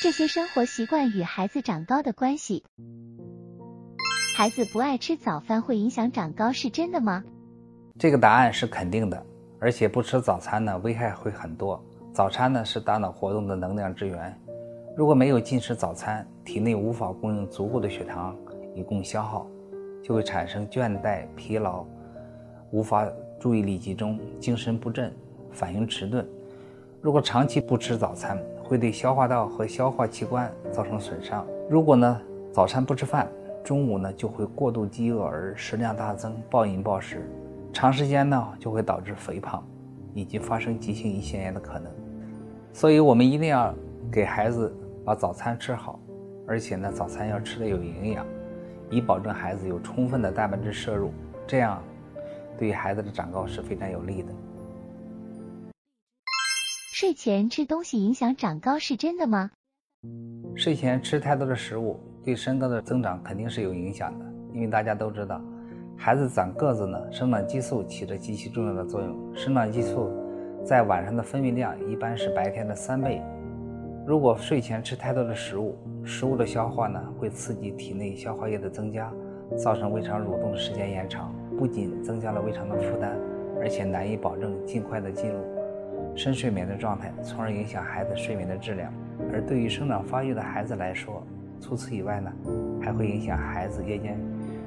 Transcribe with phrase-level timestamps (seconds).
[0.00, 2.62] 这些生活习惯与孩子长高的关系。
[4.36, 7.24] 孩子不爱吃早饭会影响长高，是真的吗？
[7.98, 9.20] 这个答案是肯定的，
[9.58, 11.84] 而且不吃早餐呢，危害会很多。
[12.12, 14.40] 早餐呢是大脑活动的能量之源，
[14.96, 18.36] 如果没有进食早餐，体内无法供应足够的血糖
[18.76, 19.48] 以供消耗，
[20.00, 21.84] 就会产生倦怠、疲劳，
[22.70, 23.04] 无法
[23.40, 25.12] 注意力集中，精神不振，
[25.50, 26.24] 反应迟钝。
[27.00, 31.46] 如果长期不吃早餐，会对消化道和消化器官造成损伤。
[31.70, 32.20] 如果呢
[32.52, 33.26] 早餐不吃饭，
[33.64, 37.26] 中午呢就会过度饥饿而食量大增，暴饮暴食，
[37.72, 39.66] 长时间呢就会导致肥胖，
[40.12, 41.90] 以及发生急性胰腺炎的可能。
[42.74, 43.74] 所以，我们一定要
[44.12, 44.70] 给孩子
[45.02, 45.98] 把早餐吃好，
[46.46, 48.26] 而且呢，早餐要吃的有营养，
[48.90, 51.10] 以保证孩子有充分的蛋白质摄入，
[51.46, 51.82] 这样
[52.58, 54.28] 对孩子的长高是非常有利的。
[57.00, 59.52] 睡前吃东西影响长高是真的吗？
[60.56, 61.96] 睡前吃太多的食物。
[62.24, 65.40] 对身高的增长肯定是有影响的，因为大家都知道，
[65.96, 69.16] 孩子长个子呢，生长激素起着极其重要的作用。
[69.32, 70.10] 生长激素
[70.64, 73.22] 在晚上的分泌量一般是白天的三倍。
[74.04, 79.08] 如果睡前吃太多的食物，食物的消化呢会刺激体内消化液的增加，
[79.56, 83.16] 造成胃肠蠕动的时间延长，不仅增加了胃肠的负担，
[83.60, 85.38] 而且难以保证尽快的进入
[86.18, 88.92] 深睡眠的状态，从而影响孩子睡眠的质量。
[89.32, 91.24] 而对于生长发育的孩子来说，
[91.60, 92.32] 除此以外呢，
[92.82, 94.18] 还会影响孩子夜间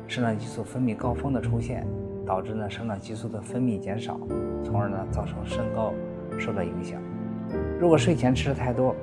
[0.08, 1.86] 生长激素分泌高峰的出现，
[2.26, 4.18] 导致呢生长激素的分泌减少，
[4.64, 5.94] 从而呢造成身高
[6.40, 7.02] 受到影响。
[7.82, 8.96] 如果睡前吃的太多，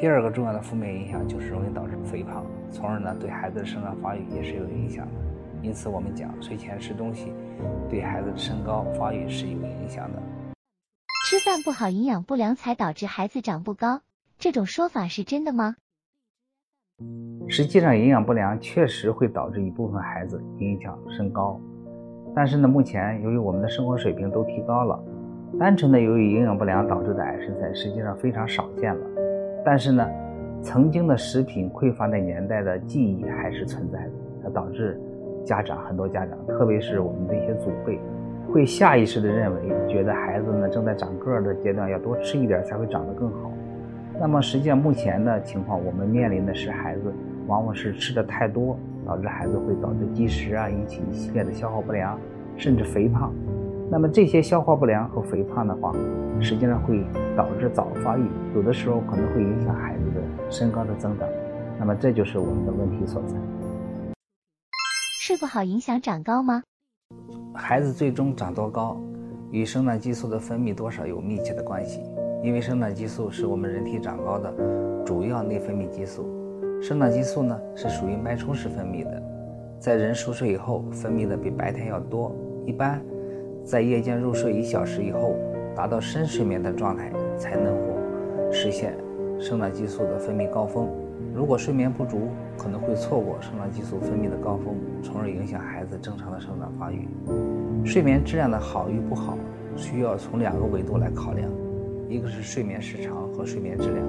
[0.00, 5.12] 第二个重要的负面影响就是容易导致肥胖，从而呢对孩子的生长发育也是有影响的。
[5.60, 7.34] 因此，我们讲睡前吃东西
[7.90, 10.22] 对孩子的身高发育是有影响的。
[11.34, 14.02] 吃饭不好，营养不良才导致孩子长不高，
[14.38, 15.74] 这种说法是真的吗？
[17.48, 21.60] 实际上，营养不良确实会导致一部分孩子影响身高，
[22.36, 24.96] 但是呢，目前由于我们的生活水平都提高了，
[25.58, 29.04] 单纯的由于营养不良导致的矮身材实际上非常少见了。
[29.64, 30.08] 但是呢，
[30.62, 34.12] 曾经的食品匮乏的年代的记忆还是存在的，
[34.44, 35.00] 它导致
[35.44, 37.98] 家长很多家长，特别是我们这些祖辈，
[38.54, 43.50] 会下意识的认为，觉得孩子呢正在长个儿的阶段，要多吃一点才会长得更好。
[44.20, 47.12] 那么实际上，目前的情况，我们面临的是孩子
[47.48, 52.16] 往往是吃的太多，导致孩子会导致积食啊，引起一系列的消化不良，
[52.56, 53.34] 甚至肥胖。
[53.90, 55.92] 那么这些消化不良和肥胖的话，
[56.40, 57.04] 实际上会
[57.36, 58.22] 导致早发育，
[58.54, 61.28] 有的时候可能会影响孩子的身高的增长。
[61.76, 63.34] 那么这就是我们的问题所在。
[65.18, 66.62] 睡不好影响长高吗？
[67.56, 69.00] 孩子最终长多高，
[69.52, 72.00] 与生长激素的分泌多少有密切的关系。
[72.42, 74.52] 因为生长激素是我们人体长高的
[75.06, 76.26] 主要内分泌激素，
[76.82, 79.22] 生长激素呢是属于脉冲式分泌的，
[79.78, 82.34] 在人熟睡以后分泌的比白天要多，
[82.66, 83.00] 一般
[83.64, 85.36] 在夜间入睡一小时以后，
[85.76, 88.96] 达到深睡眠的状态才能够实现
[89.38, 90.88] 生长激素的分泌高峰。
[91.34, 97.08] 如果睡眠不足，可能会错过生长激素分泌的高峰，从而影响孩子正常的生长发育。
[97.84, 99.36] 睡眠质量的好与不好，
[99.76, 101.50] 需要从两个维度来考量。
[102.08, 104.06] 一个是睡眠时长和睡眠质量，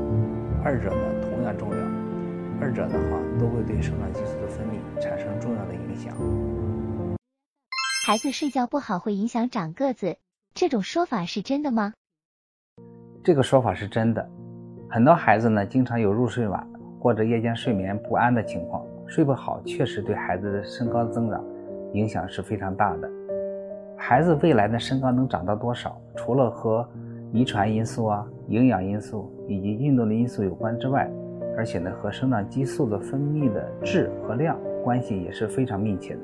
[0.63, 1.77] 二者呢同样重要，
[2.61, 6.15] 二者的话都会对生长激素的分泌产生重要的影响。
[8.05, 10.17] 孩子睡觉不好会影响长个子，
[10.53, 11.91] 这种说法是真的吗？
[13.23, 14.29] 这个说法是真的，
[14.91, 16.67] 很多孩子呢经常有入睡晚
[16.99, 21.43] 或者夜间睡眠不安的情况，睡不好确实对孩子的身高增长
[21.93, 23.09] 影响是非常大的。
[23.97, 26.87] 孩子未来的身高能长到多少，除了和
[27.31, 31.09] 遗传因素啊、营养因素以及运动的因素有关之外，
[31.57, 36.21] 而且呢，和生长激素的分泌的质和量关系也是非常密切的。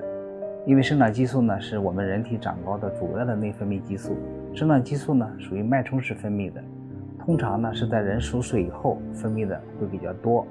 [0.65, 4.15] 因为生长激素呢，是我们人体长高的主要的内分泌激素。
[4.53, 6.61] 生长激素呢，属于脉冲式分泌的，
[7.23, 10.45] 通常呢是在人熟睡以后分泌的会比较多。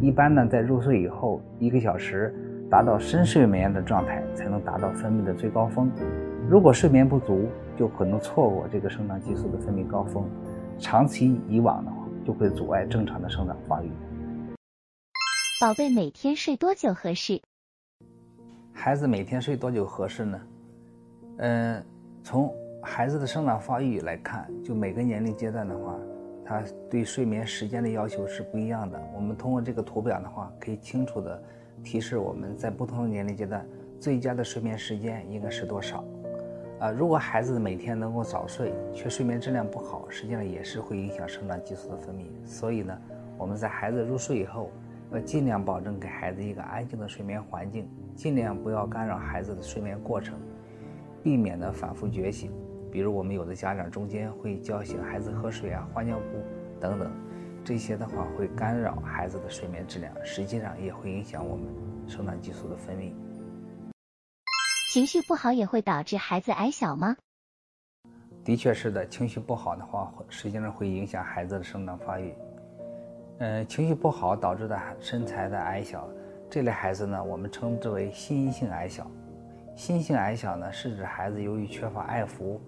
[0.00, 2.34] 一般呢，在入睡以后一个小时，
[2.70, 5.90] 达到深睡眠的状态，才能达到分泌的最高峰。
[6.48, 7.46] 如果睡眠不足，
[7.76, 10.24] 就可能错过这个生长激素的分泌高峰，
[10.78, 13.90] 长期以往的话，就会阻碍正常的生长发育。
[15.60, 17.40] 宝贝每天睡多久合适？
[18.72, 20.40] 孩子每天睡多久合适呢？
[21.38, 21.84] 嗯，
[22.22, 22.52] 从
[22.86, 25.98] 孩子的生长发育来看，就每个年龄阶段的话，
[26.44, 28.98] 他对睡眠时间的要求是不一样的。
[29.12, 31.42] 我们通过这个图表的话，可以清楚的
[31.82, 33.66] 提示我们在不同的年龄阶段，
[33.98, 36.04] 最佳的睡眠时间应该是多少。
[36.78, 42.26] 啊，如果孩子每天能够早睡，却睡眠质量不好，实际上也是会影响生长激素的分泌。
[42.46, 42.96] 所以呢，
[43.36, 44.70] 我们在孩子入睡以后，
[45.10, 50.38] 要尽量保证给孩子一个安静的睡眠环境，尽量不要干扰孩子的睡眠过程，
[51.20, 52.52] 避免呢反复觉醒。
[52.90, 57.10] 比如我们有的家长中间会叫醒孩子喝水啊、换尿布等等，
[57.64, 61.66] 这些的话会干扰孩子的睡眠质量，实际上也会影响我们
[62.06, 63.12] 生长激素的分泌。
[64.90, 67.16] 情绪不好也会导致孩子矮小吗？
[68.44, 72.32] 的确是的，情绪不好的话，实际上会影响孩子的生长发育。
[73.38, 76.08] 嗯，情绪不好导致的身材的矮小，
[76.48, 79.10] 这类孩子呢，我们称之为心因性矮小。
[79.74, 82.58] 心性矮小呢，是指孩子由于缺乏爱抚，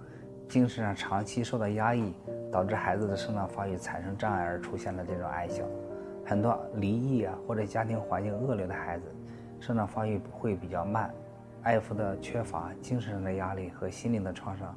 [0.48, 2.14] 精神上长期受到压抑，
[2.50, 5.62] 导致孩子的生长发育产生障碍而出现了这种矮小。
[6.24, 9.04] 很多离异啊或者家庭环境恶劣的孩子，
[9.60, 11.12] 生长发育会比较慢。
[11.62, 14.74] 爱抚的缺乏、精神上的压力和心灵的创伤，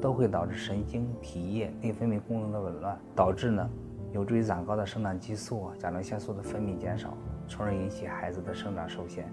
[0.00, 3.68] 都会导致神经、体液、内分泌功能的紊乱，导致呢
[4.12, 7.12] 有助于长高的生长激素啊、甲状腺素的分泌减少，
[7.46, 9.30] 从而引起孩子的生长受限。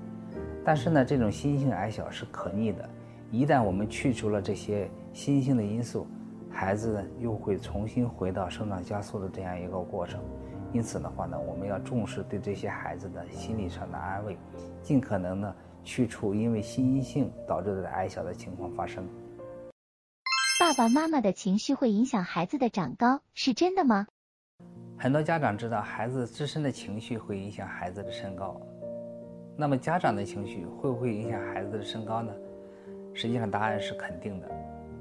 [0.66, 2.90] 但是呢，这种心性矮小是可逆的，
[3.32, 6.08] 一旦我们去除了这些心性的因素，
[6.50, 10.22] 孩子呢又会重新回到生长加速的这样一个过程。
[10.74, 14.38] 因此的话呢，我们要重视对这些孩子的心理上的安慰，
[14.82, 15.56] 尽可能呢。
[15.84, 19.08] 去除因为心因性导致的矮小的情况发生。
[20.60, 24.06] 爸爸妈妈的情绪会影响孩子的长高，是真的吗？
[24.98, 28.60] 很多家长知道孩子自身的情绪会影响孩子的身高，
[29.56, 32.34] 那么家长的情绪会不会影响孩子的身高呢？
[33.18, 34.48] 实际上答案是肯定的，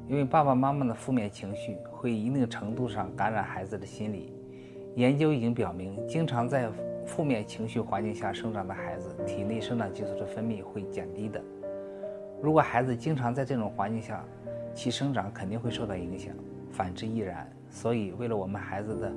[0.08, 4.32] 因为爸爸妈妈的负面情绪会一定程度上感染孩子的心理。
[4.94, 6.70] 研究已经表明，经常在
[7.04, 11.38] 负面情绪环境下生长的孩子，体内生长激素的分泌会减低的。
[12.40, 14.24] 如果孩子经常在这种环境下，
[14.72, 16.34] 其生长肯定会受到影响，
[16.70, 17.46] 反之亦然。
[17.68, 19.12] 所以，为了我们孩子的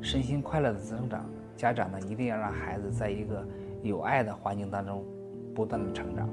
[0.00, 3.46] 身心快乐的增长，家长呢一定要让孩子在一个
[3.82, 5.04] 有爱的环境当中
[5.54, 6.26] 不断的成长。